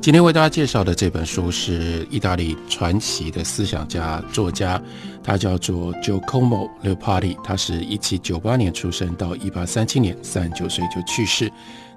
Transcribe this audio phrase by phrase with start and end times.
[0.00, 4.80] 今天为大家介绍的这本书是意大利传奇的思想家作家，
[5.22, 11.52] 他叫做 Giacomo Le Pardi 他是一七九八年出生，到一八三七年三十九岁就去世。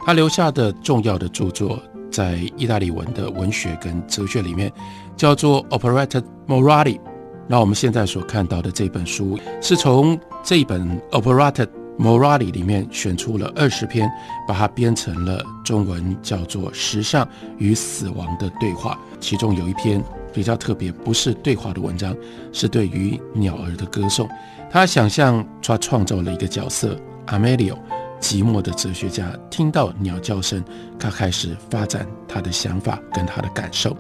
[0.06, 4.70] 他留下的重要的著作，在意大利文的文学跟哲学里面，
[5.16, 7.00] 叫做 Operetta Morali。
[7.48, 11.66] 那我们现在所看到的这本书，是从这本 Operetta。
[11.98, 14.12] Morali 里面选出了二十篇，
[14.48, 18.98] 把它编成了中文，叫做《时尚与死亡的对话》。
[19.20, 22.16] 其中有一篇比较特别，不是对话的文章，
[22.52, 24.28] 是对于鸟儿的歌颂。
[24.72, 26.98] 他想象他创造了一个角色
[27.28, 27.78] ，Amelio，
[28.20, 30.64] 寂寞的哲学家，听到鸟叫声，
[31.00, 33.96] 他开始发展他的想法跟他的感受。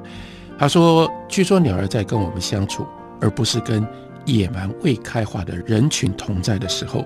[0.57, 2.85] 他说：“据说鸟儿在跟我们相处，
[3.21, 3.85] 而不是跟
[4.25, 7.05] 野蛮未开化的人群同在的时候。”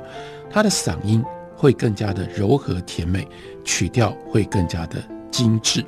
[0.50, 1.24] 他的嗓音
[1.56, 3.28] 会更加的柔和甜美，
[3.64, 5.84] 曲调会更加的精致。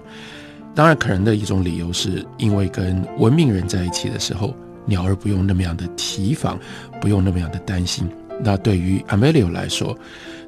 [0.75, 4.53] 当然，可能的一种理由是因为跟文明人在一起的时候，
[4.85, 6.59] 鸟儿不用那么样的提防，
[7.01, 8.09] 不用那么样的担心。
[8.41, 9.97] 那对于 Amelio 来说，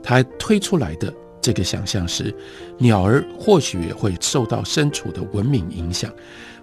[0.04, 2.34] 他推出来的这个想象是，
[2.78, 6.12] 鸟儿或许也会受到身处的文明影响。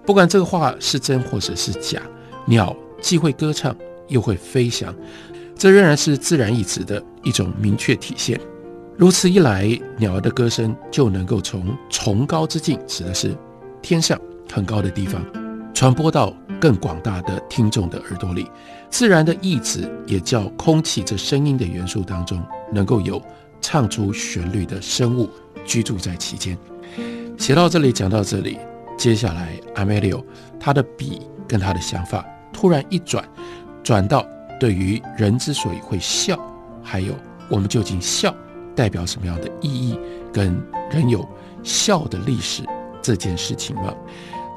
[0.06, 2.00] 不管这个话是真或者是假，
[2.46, 3.76] 鸟既会歌唱，
[4.08, 4.94] 又会飞翔。
[5.56, 8.40] 这仍然是自然意志的一种明确体现。
[8.96, 13.36] 如此一来，鸟儿的歌声就能够从崇高之境，指的是
[13.80, 14.18] 天上
[14.52, 15.24] 很高的地方，
[15.72, 18.48] 传播到更广大的听众的耳朵里。
[18.90, 23.22] 自然的意志也叫空气这声音的元素当中，能够有
[23.60, 25.28] 唱出旋律的生物
[25.64, 26.56] 居住在其间。
[27.36, 28.58] 写到这里，讲到这里，
[28.96, 30.24] 接下来阿梅利奥
[30.58, 33.24] 他的笔跟他的想法突然一转，
[33.88, 34.22] 转到。
[34.60, 36.38] 对于人之所以会笑，
[36.82, 37.14] 还有
[37.48, 38.34] 我们究竟笑
[38.76, 39.98] 代表什么样的意义，
[40.30, 40.60] 跟
[40.90, 41.26] 人有
[41.62, 42.64] 笑的历史
[43.00, 43.94] 这件事情吗？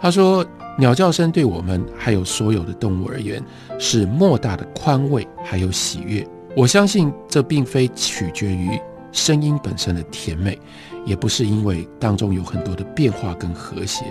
[0.02, 0.46] 他说，
[0.78, 3.42] 鸟叫声对我们还有所有的动物而言
[3.80, 6.28] 是莫大的宽慰，还有喜悦。
[6.58, 8.78] 我相信这并非取决于
[9.14, 10.60] 声音本身的甜美，
[11.06, 14.04] 也不是因为当中有很多的变化跟和谐。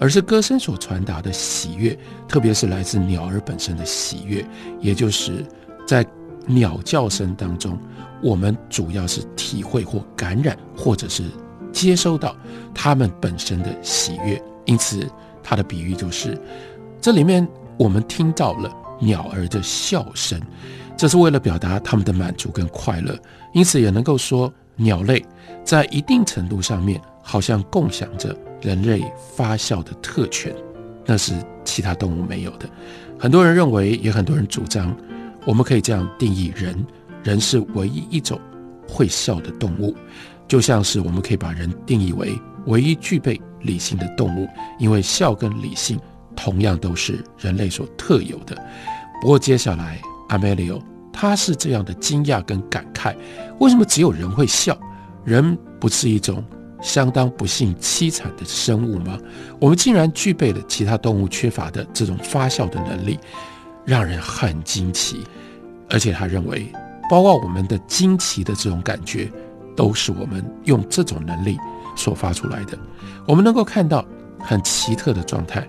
[0.00, 1.96] 而是歌声所传达的喜悦，
[2.26, 4.42] 特别是来自鸟儿本身的喜悦，
[4.80, 5.44] 也就是
[5.86, 6.04] 在
[6.46, 7.78] 鸟叫声当中，
[8.22, 11.22] 我们主要是体会或感染，或者是
[11.70, 12.34] 接收到
[12.74, 14.42] 它们本身的喜悦。
[14.64, 15.06] 因此，
[15.42, 16.40] 它的比喻就是，
[16.98, 17.46] 这里面
[17.78, 20.40] 我们听到了鸟儿的笑声，
[20.96, 23.14] 这是为了表达它们的满足跟快乐。
[23.52, 25.22] 因此，也能够说，鸟类
[25.62, 28.34] 在一定程度上面，好像共享着。
[28.60, 29.02] 人类
[29.34, 30.54] 发笑的特权，
[31.06, 31.32] 那是
[31.64, 32.68] 其他动物没有的。
[33.18, 34.96] 很多人认为，也很多人主张，
[35.44, 36.84] 我们可以这样定义人：
[37.22, 38.40] 人是唯一一种
[38.88, 39.94] 会笑的动物，
[40.48, 42.32] 就像是我们可以把人定义为
[42.66, 45.98] 唯一具备理性的动物，因为笑跟理性
[46.34, 48.56] 同样都是人类所特有的。
[49.20, 50.78] 不过，接下来阿梅利奥
[51.12, 53.14] 他是这样的惊讶跟感慨：
[53.58, 54.78] 为什么只有人会笑？
[55.24, 56.42] 人不是一种？
[56.80, 59.18] 相当不幸凄惨的生物吗？
[59.60, 63.18] 我们竟然具备了其他动物缺乏的这种发酵的能力，
[63.84, 65.24] 让人很惊奇。
[65.88, 66.70] 而且他认为，
[67.10, 69.30] 包括我们的惊奇的这种感觉，
[69.76, 71.58] 都是我们用这种能力
[71.96, 72.78] 所发出来的。
[73.26, 74.04] 我们能够看到
[74.38, 75.68] 很奇特的状态。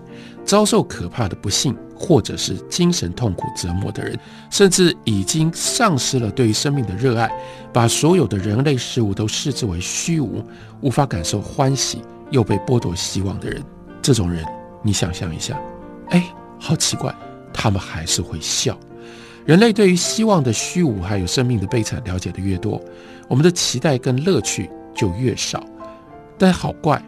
[0.52, 4.14] 遭受可怕的不幸，或者是精神痛苦折磨的人，
[4.50, 7.32] 甚至已经丧失了对于生命的热爱，
[7.72, 10.44] 把所有的人类事物都视之为虚无，
[10.82, 13.62] 无法感受欢喜，又被剥夺希望的人，
[14.02, 14.44] 这种人，
[14.82, 15.58] 你想象一下，
[16.10, 16.22] 哎，
[16.60, 17.14] 好奇怪，
[17.50, 18.78] 他们还是会笑。
[19.46, 22.78] 人类对于希望的虚无，还有生命的悲惨了解的越多，
[23.26, 25.64] 我们的期待跟乐趣就越少。
[26.36, 27.02] 但好怪，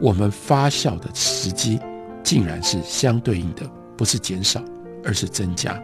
[0.00, 1.80] 我们发笑的时机。
[2.24, 4.60] 竟然是相对应的，不是减少，
[5.04, 5.80] 而是增加。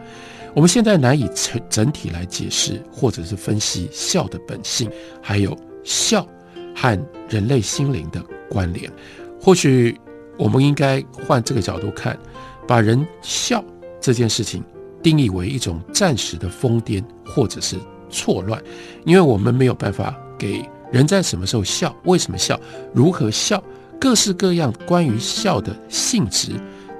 [0.53, 4.89] 我们现在难以整整体来解释，或者是分析笑的本性，
[5.21, 6.27] 还有笑
[6.75, 8.91] 和人类心灵的关联。
[9.39, 9.97] 或许
[10.37, 12.19] 我们应该换这个角度看，
[12.67, 13.63] 把人笑
[14.01, 14.61] 这件事情
[15.01, 17.77] 定义为一种暂时的疯癫或者是
[18.09, 18.61] 错乱，
[19.05, 22.59] 因为我们没有办法给人在什么时候笑，为什么笑，
[22.93, 23.63] 如何笑。
[24.01, 26.53] 各式各样关于笑的性质，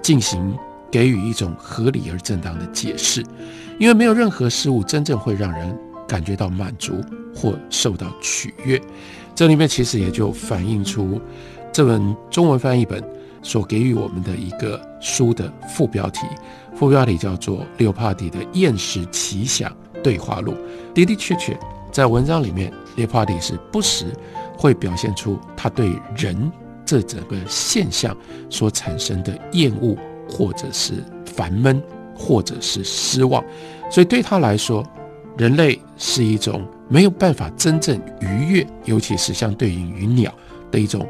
[0.04, 0.56] 进行
[0.92, 3.26] 给予一种合理而正当的解释，
[3.80, 5.76] 因为没有任何事物真正会让人
[6.08, 7.02] 感觉到满足
[7.36, 8.80] 或受到取悦。
[9.34, 11.20] 这里面其实也就反映出
[11.74, 13.04] 这本中文翻译本
[13.42, 16.20] 所给予我们的一个书的副标题，
[16.76, 20.54] 副标题叫做《六帕迪的厌食奇想对话录》。
[20.94, 21.58] 的的确确，
[21.92, 24.06] 在文章里面，六帕迪是不时
[24.56, 26.52] 会表现出他对人
[26.92, 28.14] 这整个现象
[28.50, 29.96] 所产生的厌恶，
[30.28, 30.96] 或者是
[31.26, 31.82] 烦闷，
[32.14, 33.42] 或者是失望。
[33.90, 34.86] 所以对他来说，
[35.38, 36.62] 人类是一种。
[36.90, 40.30] 没有办法真正愉悦，尤其是相对应于鸟
[40.70, 41.08] 的一种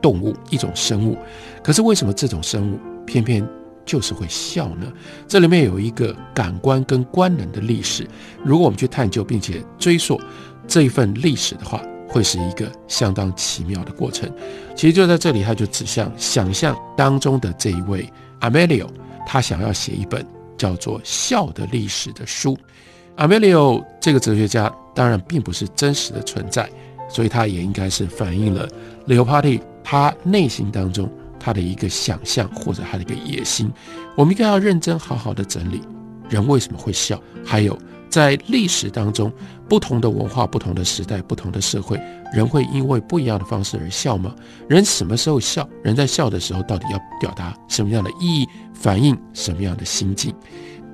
[0.00, 1.18] 动物、一种生物。
[1.60, 3.44] 可是为什么这种生物偏偏
[3.84, 4.86] 就是会笑呢？
[5.26, 8.06] 这里面有一个感官跟官能的历史。
[8.44, 10.20] 如果我们去探究并且追溯
[10.68, 11.82] 这一份历史的话，
[12.14, 14.30] 会是一个相当奇妙的过程。
[14.76, 18.08] 其实就在这里，他就指向想象当中的这一位
[18.38, 18.88] 阿梅里奥，
[19.26, 20.24] 他想要写一本
[20.56, 22.56] 叫做《笑的历史》的书。
[23.16, 24.72] 阿梅里奥这个哲学家。
[24.96, 26.70] 当然并不是真实的存在，
[27.08, 28.68] 所以他也应该是反映了
[29.08, 33.68] Leo Party 他内心当中他的一个想象或者他的一个野心。
[34.16, 35.80] 我们应该要认真好好的整理
[36.30, 37.76] 人为什么会笑，还有
[38.14, 39.32] 在历史当中
[39.68, 42.00] 不同的文化、不同的时代、不同的社会，
[42.32, 44.32] 人会因为不一样的方式而笑吗？
[44.68, 45.68] 人什么时候笑？
[45.82, 48.46] 人在笑的时候到底要表达什么样的意义？
[48.72, 50.32] 反映什么样的心境？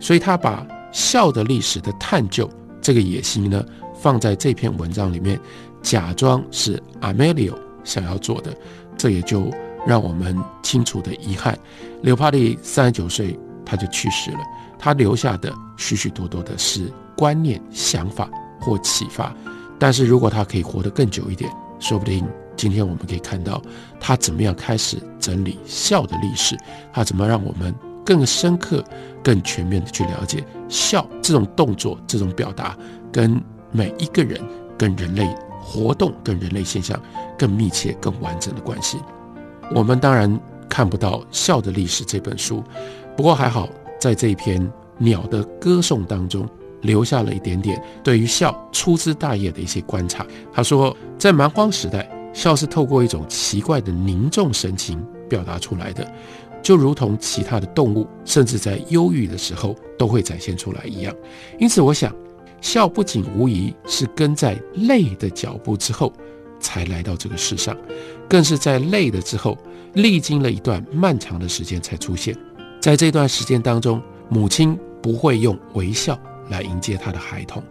[0.01, 2.49] 所以他把笑的历史的探究
[2.81, 3.63] 这个野心呢？
[4.01, 5.39] 放在这篇文章里面，
[5.83, 8.57] 假装是阿梅里奥想要做的，
[8.97, 9.51] 这也就
[9.87, 11.55] 让我们清楚的遗憾。
[12.01, 14.39] 刘帕蒂三十九岁他就去世了，
[14.79, 16.91] 他留下的许许多多的是
[17.21, 18.29] 观念、想法
[18.59, 19.33] 或启发。
[19.79, 22.27] 但是如果他可以活得更久一点，说不定
[22.57, 23.61] 今天我们可以看到
[24.01, 26.57] 他怎么样开始整理笑的历史，
[26.93, 27.75] 他怎么让我们
[28.05, 28.83] 更深刻、
[29.23, 32.75] 更全面的去了解笑这种动作、这种表达
[33.13, 33.39] 跟。
[33.73, 34.37] 每一个人
[34.77, 35.33] 跟人类
[35.63, 37.01] 活动、跟人类现象
[37.39, 38.99] 更密切、更完整的关系。
[39.73, 42.65] 我们当然看不到《笑的历史》这本书，
[43.17, 43.69] 不过还好，
[44.01, 44.61] 在这一篇
[44.99, 46.45] 鸟的歌颂当中，
[46.83, 50.27] 留下了一点点对于笑粗枝大叶的一些观察。
[50.53, 56.07] 他说，在蛮荒时代，笑是透过一种奇怪的凝重神情表达出来的，
[56.63, 61.15] 就如同其他的动物，甚至在忧郁的时候都会展现出来一样。
[61.59, 62.15] 因此，我想。
[62.63, 66.13] 笑不仅无疑是跟在泪的脚步之后
[66.61, 67.75] 才来到这个世上，
[68.29, 69.57] 更是在泪的之后
[69.95, 72.37] 历经了一段漫长的时间才出现。
[72.79, 73.99] 在这段时间当中，
[74.29, 77.63] 母亲不会用微笑来迎接他的孩童，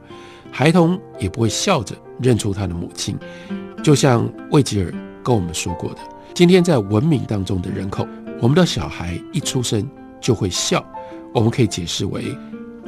[0.52, 3.16] 孩童也不会笑着认出他的母亲。
[3.84, 4.92] 就像魏吉尔
[5.24, 6.00] 跟我们说过的，
[6.34, 8.08] 今天在文明当中的人口，
[8.42, 9.88] 我们的小孩一出生
[10.20, 10.84] 就会笑，
[11.34, 12.36] 我们可以解释为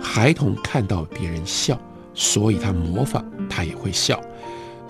[0.01, 1.79] 孩童看到别人笑。
[2.13, 4.19] 所以他模仿，他也会笑。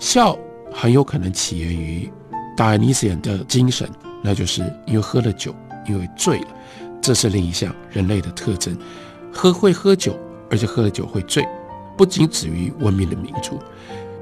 [0.00, 0.36] 笑
[0.72, 2.10] 很有可能起源于
[2.56, 3.88] 达尼斯人的精神，
[4.24, 5.54] 那就是因为喝了酒，
[5.86, 6.48] 因为醉了。
[7.00, 8.76] 这是另一项人类的特征：
[9.32, 10.18] 喝会喝酒，
[10.52, 11.44] 而且喝了酒会醉，
[11.96, 13.58] 不仅止于文明的民族。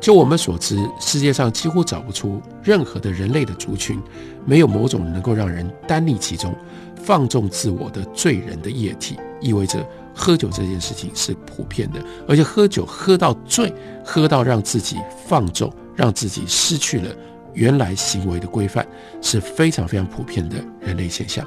[0.00, 4.00] 就我们所知，世界上几乎找不出任何的人类的族群，
[4.46, 6.54] 没有某种能够让人单立其中、
[6.96, 9.84] 放纵自我的醉人的液体，意味着。
[10.12, 13.72] 喝酒这件事情是普遍的，而且喝酒喝到醉，
[14.04, 14.96] 喝到让自己
[15.26, 17.14] 放纵，让自己失去了
[17.54, 18.86] 原来行为的规范，
[19.22, 21.46] 是非常非常普遍的人类现象。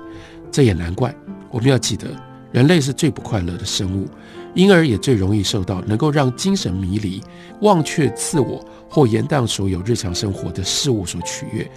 [0.50, 1.14] 这也难怪，
[1.52, 2.08] 我们要记得，
[2.52, 4.08] 人类是最不快乐的生物，
[4.54, 7.22] 因而也最容易受到能够让精神迷离、
[7.62, 11.70] 忘却自我或延宕所有日常生活的事物所取悦。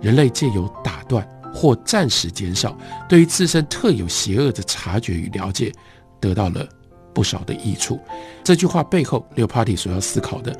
[0.00, 2.76] 人类借由打断或暂时减少
[3.08, 5.72] 对于自身特有邪恶的察觉与了解。
[6.20, 6.68] 得到了
[7.14, 7.96] 不少的益处。
[8.42, 10.52] 这句话背后，六 Party 所要思考的，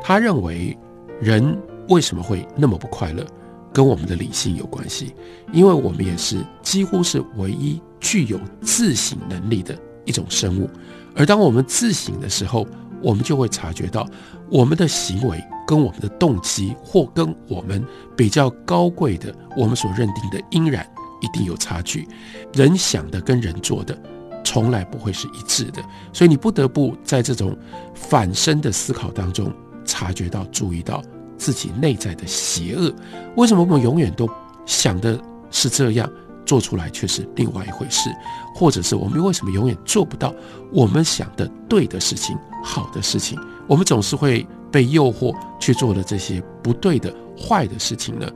[0.00, 0.78] 他认为
[1.20, 1.58] 人
[1.88, 3.26] 为什么会那么不快乐，
[3.72, 5.12] 跟我们的理性有关系。
[5.52, 10.70] 因为我们也是几乎是唯一具有自省能力的一种生物。
[11.14, 12.66] 而当我们自省的时候，
[13.02, 14.06] 我们就会察觉到
[14.48, 17.84] 我们的行为跟我们的动机，或跟我们
[18.16, 20.86] 比较高贵的我们所认定的因然，
[21.20, 22.06] 一定有差距。
[22.52, 23.96] 人想的跟人做的。
[24.42, 25.82] 从来不会是一致的，
[26.14, 27.56] 所以你不得不在这种
[27.94, 29.52] 反身的思考当中，
[29.84, 31.02] 察觉到、注意到
[31.36, 32.92] 自己内在的邪恶。
[33.36, 34.28] 为什么我们永远都
[34.64, 36.10] 想的是这样，
[36.50, 38.10] 做出来却是另外一回事？
[38.52, 40.34] 或者是我们为什么永远做不到
[40.72, 43.38] 我们想的对的事情、好的事情？
[43.68, 48.28] 我们总是会被诱惑去做了这些不对的、坏的事情呢？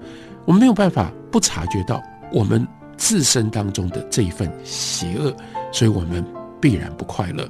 [0.44, 2.00] 我们没有办法不察觉到
[2.32, 2.64] 我们。
[2.96, 5.34] 自身当中的这一份邪恶，
[5.72, 6.24] 所以我们
[6.60, 7.44] 必然不快乐。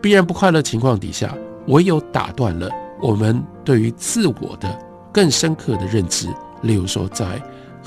[0.00, 1.36] 必然不快乐情况底下，
[1.66, 2.70] 唯有打断了
[3.02, 4.78] 我们对于自我的
[5.12, 6.26] 更深刻的认知，
[6.62, 7.38] 例如说在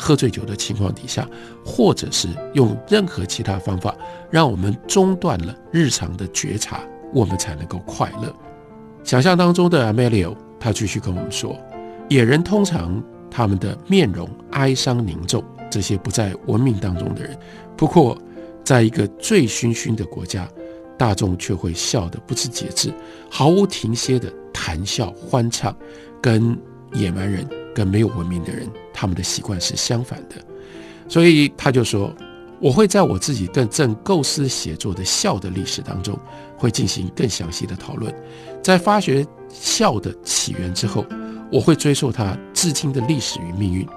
[0.01, 1.27] 喝醉酒的情况底下，
[1.63, 3.95] 或者是用任何其他方法，
[4.31, 6.81] 让我们中断了日常的觉察，
[7.13, 8.33] 我们才能够快乐。
[9.03, 11.55] 想象当中的 Amelio，他继续跟我们说，
[12.09, 17.37] 野人通常他们的面容哀伤凝重，这些不在文明当中的人，
[17.77, 18.17] 不过
[18.63, 20.47] 在一个醉醺醺的国家。
[20.97, 22.93] 大众却会笑得不知节制，
[23.27, 25.75] 毫无停歇的谈笑欢唱，
[26.21, 26.55] 跟
[26.93, 30.35] 野蛮人、跟没有文明的人，他们的习惯是相反的。
[31.07, 32.13] 所以他就说
[32.59, 36.17] ：“我会在我自己更正构思写作的孝的历史当中，
[36.57, 38.13] 会进行更详细的讨论。
[38.63, 41.05] 在发掘孝的起源之后，
[41.51, 43.87] 我会追溯它至今的历史与命运。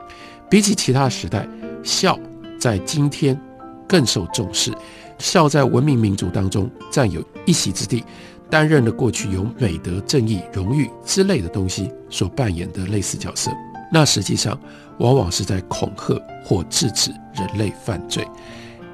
[0.50, 1.48] 比起其他时代，
[1.82, 2.18] 孝
[2.58, 3.40] 在今天
[3.88, 4.72] 更受重视。”
[5.20, 8.04] 孝在文明民族当中占有一席之地，
[8.50, 13.50] 担任了过去有美德、正义、荣誉之类的东西所扮演的类似角色。
[13.92, 14.58] 那实际上
[14.98, 18.26] 往往是在恐吓或制止人类犯罪。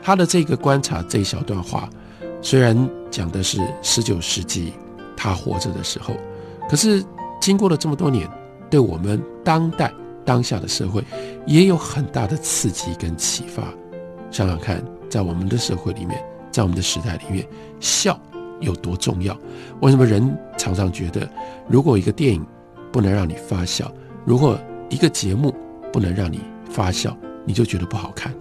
[0.02, 1.88] 他的这个观察这一小段话，
[2.40, 4.72] 虽然讲的是十九世纪
[5.16, 6.14] 他活着的时候，
[6.68, 7.04] 可是
[7.40, 8.28] 经过了这么多年，
[8.70, 9.92] 对我们当代
[10.24, 11.04] 当下的社会
[11.46, 13.62] 也有很大的刺激跟启发。
[14.30, 14.82] 想想看。
[15.10, 17.44] 在我们的社会里面，在我们的时代里面，
[17.80, 18.16] 笑
[18.60, 19.36] 有多重要？
[19.80, 21.28] 为什么人常常觉得，
[21.68, 22.44] 如果一个电影
[22.92, 23.90] 不能让你发笑，
[24.24, 25.54] 如果一个节目
[25.92, 26.40] 不能让你
[26.70, 28.34] 发笑，你就觉得不好看？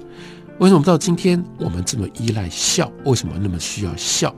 [0.60, 2.92] 为什么到今天我们这么依赖笑？
[3.06, 4.34] 为什么那么需要笑？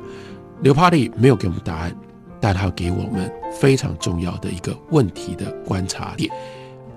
[0.62, 1.96] 刘帕利没有给我们答案，
[2.40, 6.32] 但他给我们非常重要的一个问题的观察点。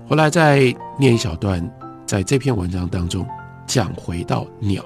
[0.07, 1.67] 后来再念一小段，
[2.05, 3.25] 在这篇文章当中
[3.65, 4.85] 讲回到鸟。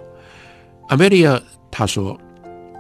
[0.88, 1.38] 阿梅利亚
[1.70, 2.18] 他说：“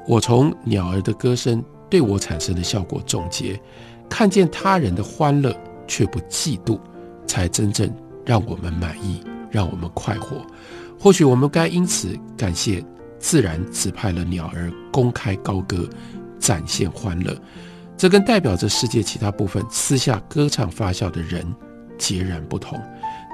[0.10, 3.62] 我从鸟儿的歌声对我产生的效果总结，
[4.10, 5.56] 看见他人的欢乐
[5.88, 6.80] 却不嫉妒，
[7.28, 7.88] 才真正
[8.25, 10.44] 让我们满意，让我们快活。
[11.00, 12.84] 或许我们该因此感谢
[13.20, 15.88] 自然指派了鸟儿公开高歌，
[16.39, 17.39] 展现欢乐。
[17.96, 21.46] 这跟代表着世界其他部分私下歌唱发笑的人
[22.00, 22.82] 截然不同。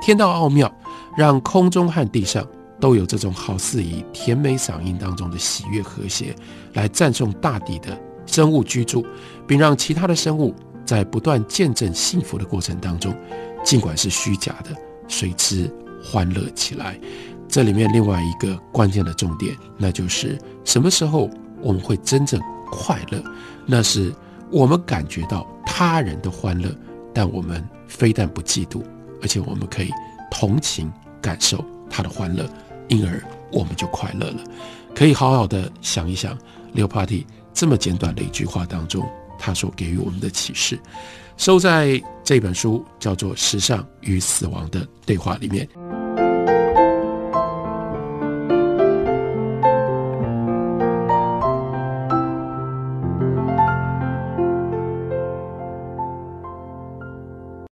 [0.02, 0.70] 天道奥妙，
[1.16, 2.46] 让空中和地上。”
[2.80, 6.36] 都有这种好似以甜美嗓音当中的喜悦和谐，
[6.74, 9.06] 来赞颂大地的生物居住，
[9.48, 10.54] 并让其他的生物
[10.86, 13.16] 在不断见证幸福的过程当中，
[13.64, 14.76] 尽管是虚假的，
[15.08, 15.72] 随之
[16.04, 17.00] 欢乐起来。
[17.48, 21.30] 这里面另外一个关键的重点，那就是什么时候
[21.62, 22.42] 我们会真正
[22.72, 23.24] 快乐？
[23.66, 24.14] 那是
[24.52, 26.70] 我们感觉到他人的欢乐，
[27.14, 28.82] 但我们非但不嫉妒，
[29.22, 29.90] 而且我们可以
[30.30, 30.92] 同情
[31.22, 32.50] 感受他的欢乐。
[32.88, 34.44] 因而我们就快乐了，
[34.94, 36.38] 可以好好的想一想
[36.74, 39.08] 刘帕蒂这么简短的一句话当中，
[39.40, 40.80] 他所给予我们的启示，
[41.38, 45.68] 收在这本书叫做《时尚与死亡的对话》里面。